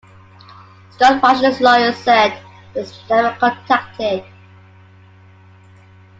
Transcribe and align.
Scott 0.97 1.21
Rush's 1.21 1.59
lawyers 1.61 1.95
said 1.97 2.31
he 2.73 2.79
was 2.79 2.99
never 3.07 3.37
contacted. 3.37 4.23